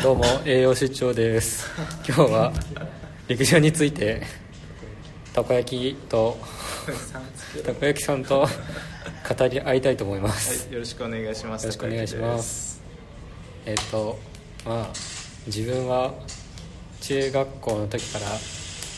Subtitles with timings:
[0.00, 1.68] どうも栄養出張です。
[2.06, 2.52] 今日は
[3.26, 4.22] 陸上について
[5.32, 6.38] たこ焼きと
[7.64, 8.46] たこ焼きさんと
[9.38, 11.64] 語り合いたいと思います、はい、よろしくお願いします。
[11.64, 12.80] よろしくお願いします。
[13.66, 14.20] えっ、と
[14.64, 14.88] まあ
[15.46, 16.14] 自分は
[17.00, 18.26] 中学校の時から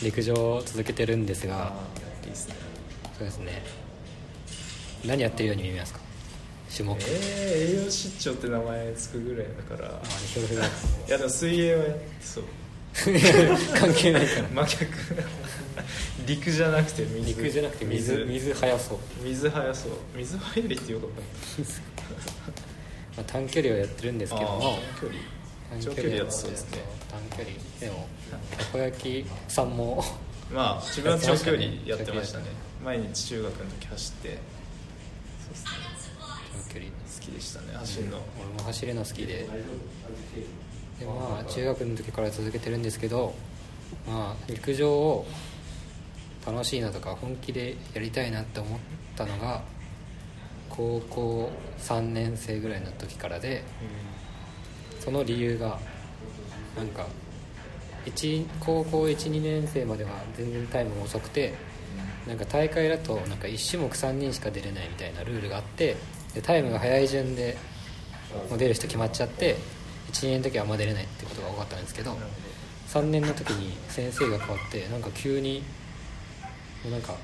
[0.03, 1.73] 陸上を続けてるんですが。
[2.23, 2.31] ね。
[3.17, 3.63] そうですね。
[5.03, 6.00] 何やってるように見えますか？
[6.75, 9.89] 種目、えー、栄養失調って名前つくぐらいだから。
[9.89, 10.67] あひょろひょろい
[11.09, 11.83] やでも水泳は
[12.21, 12.43] そう。
[12.93, 14.85] 関係ないから真逆。
[16.25, 17.27] 陸じゃなくて水。
[17.27, 19.91] 陸じゃなくて水水速そう、水速そう。
[20.15, 21.19] 水速いってよかんない。
[23.17, 25.21] まあ、短距離をやってるんですけどもあー長距離。
[25.81, 26.79] 長距離やってそうですね。
[27.09, 28.07] 短距離でも
[28.57, 30.03] たこ焼きさんも
[30.51, 32.45] まあ自分は長距離やってましたね
[32.79, 32.85] 長。
[32.85, 34.60] 毎日中学の時走って。
[36.73, 37.73] 距離好きでしたね。
[37.73, 38.17] 走るの。
[38.39, 39.47] 俺も走るの好きで
[40.99, 43.33] でまあ中学の時から続けてるんですけど
[44.07, 45.25] まあ陸上を
[46.45, 48.79] 楽しいなとか本気でやりたいなって思っ
[49.15, 49.61] たのが
[50.69, 53.63] 高校3年生ぐらいの時からで
[54.99, 55.79] その理由が
[56.77, 57.07] なんか
[58.59, 61.53] 高校12年生までは全然タイムが遅くて
[62.27, 65.95] なんか大会だとなんか1種目3人しか出れないみたいなルールがあって
[66.35, 67.57] でタイムが速い順で
[68.49, 69.57] もう出る人決まっちゃって
[70.13, 72.25] 12年の時はあんま出れないってことが多かったんですけどなる
[72.87, 75.63] 3年の時に先生が変わってなんか急に
[76.83, 77.15] もうなんか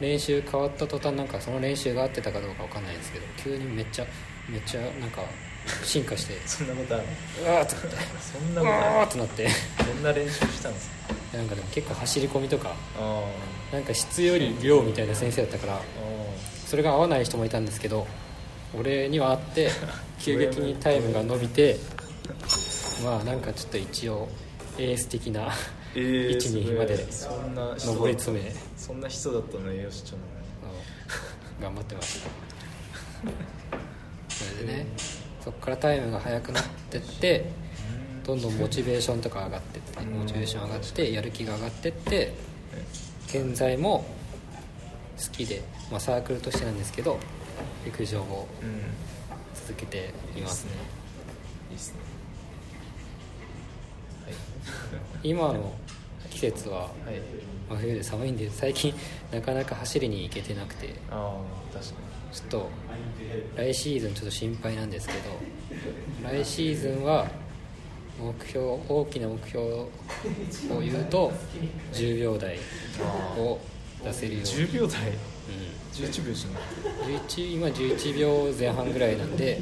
[0.00, 4.06] 練習変わった途端なんかその練習が合ってたかどうかわかんないんですけど急にめっちゃ
[4.48, 5.22] めっちゃなんか
[5.84, 7.04] 進化してそんなことある
[7.42, 8.96] うわーってなってそんなうことある？
[8.96, 9.48] わーってなって。
[9.78, 10.90] どんな練習したんです
[11.32, 11.36] か？
[11.36, 13.22] なんかでも結構走り込みとかあ
[13.72, 15.80] なんか質より量みたいな先生だったからあ
[16.66, 18.06] それが合わない人もいたんですけど
[18.74, 19.70] 俺にはあって
[20.20, 21.76] 急激にタイムが伸びて
[23.04, 24.28] まあなんかちょっと一応
[24.78, 25.52] エース的な
[25.94, 28.52] えー、位置にまでそんな人上り詰め。
[28.76, 30.22] そんな人だったの栄養失調な
[31.60, 32.30] 頑張ってました
[34.34, 34.86] それでね
[35.42, 37.44] そこからタイムが速くなってって
[38.24, 42.34] どんどんモチベーションとか上がってってモチベーション上がってやる気が上がってって
[43.26, 44.06] 現在も
[45.16, 47.18] 好きで、まあ、サークルとしてなんですけど
[47.84, 48.80] 陸上をうん、うん、
[49.54, 50.70] 続けていますね。
[51.70, 51.98] いいっすね。
[55.22, 55.74] 今の
[56.30, 57.12] 季節ははい。
[57.12, 57.22] はい
[57.68, 58.94] 真冬で寒いんで最近
[59.30, 60.94] なかなか走りに行けてなくて。
[61.10, 61.36] あ
[61.70, 62.68] あ確かちょっと
[63.56, 65.20] 来シーズンちょっと心配なんですけど
[66.28, 67.26] 来シーズンは
[68.20, 69.90] 目標大きな目標を
[70.80, 71.32] 言うと
[71.92, 72.58] 10秒台
[73.38, 73.58] を
[74.04, 75.08] 出せるよにうに、10秒台。
[75.08, 75.12] う
[75.94, 79.60] 11秒じゃなくてん、11今11秒前半ぐらいなんで。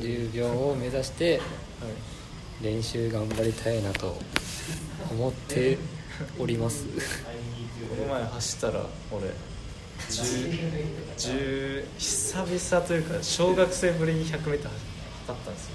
[0.00, 1.40] 10秒を目指してはい
[2.62, 4.16] 練習頑張りたいなと
[5.10, 5.76] 思って
[6.38, 6.86] おります。
[6.86, 6.92] こ
[8.00, 9.26] の前走ったら俺
[10.08, 10.54] 10
[11.16, 14.60] 10久々というか小学生ぶりに 100m 走っ
[15.26, 15.74] たんですよ。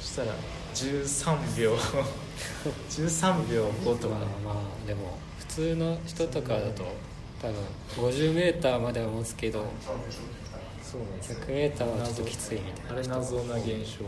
[0.00, 0.34] そしたら
[0.74, 1.76] 13秒。
[2.90, 6.84] 13秒5とかまあまあでも普通の人とかだと
[7.40, 9.64] 多分 50m までは持つけど
[10.82, 12.92] そうなんですよ 100m はちょっときついみたいな。
[12.92, 14.04] あれ謎な現象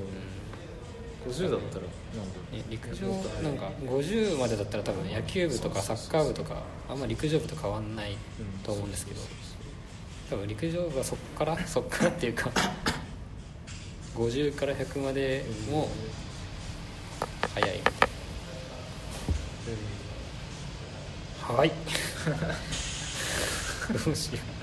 [1.30, 3.06] 50だったらね陸上
[3.42, 8.16] なんか50までだったら多分野球部とかサッカー部とかあんま陸上部と変わんない
[8.64, 9.20] と思うんですけど
[10.30, 12.50] 多分陸上部はそっからそっからっていうか
[14.16, 16.31] 50から100までも早
[21.56, 21.72] はい。
[24.04, 24.62] どうしよう。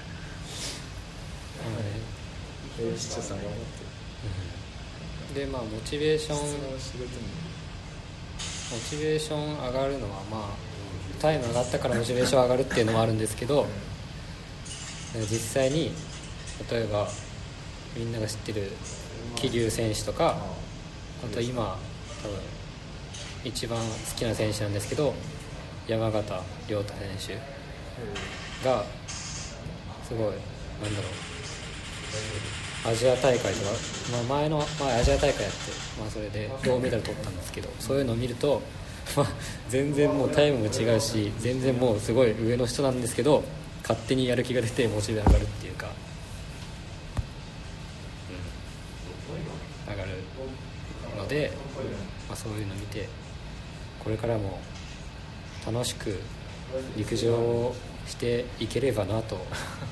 [2.82, 3.54] 栄養失調さん頑張っ
[5.34, 6.44] てでまあモチベーションモ
[8.90, 10.42] チベーション上がるのはまあ
[11.22, 13.68] タイム上がったからモチベーション上がるっていうのもあるんですけど
[15.14, 15.92] 実際に
[16.72, 17.10] 例えば
[17.96, 18.72] みんなが知ってる
[19.36, 20.38] 桐生選手とか
[21.24, 21.78] あと今
[22.24, 22.38] 多分
[23.44, 23.86] 一番好
[24.16, 25.13] きな選手なんですけど
[25.89, 27.38] 山形亮太選
[28.62, 28.83] 手が
[29.18, 31.07] すごいなんだろ
[32.86, 33.71] うアジア大会とか、
[34.12, 38.62] まあ、前の、まあ、アジア大会やって、まあ、それで銅メダル取ったんですけどそういうのを見ると、
[39.18, 39.27] まあ、
[39.68, 43.44] 全然もうタイムも違うし全然もうすごい上の人なんですけど
[43.81, 45.89] 勝手にやる気が出てモチベ上がるっていうか、
[49.88, 50.09] うん、上がる
[51.18, 51.51] ので、
[52.27, 53.09] まあ、そういうのを見て
[54.03, 54.59] これからも
[55.66, 56.20] 楽しく
[56.98, 57.76] 陸上を
[58.08, 59.38] していければなと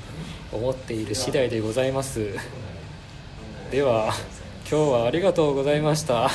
[0.52, 2.30] 思っている次第でございます。
[3.70, 4.14] では
[4.70, 6.30] 今日はありがとうございました。